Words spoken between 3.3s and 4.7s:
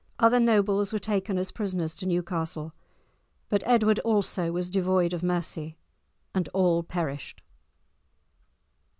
but Edward also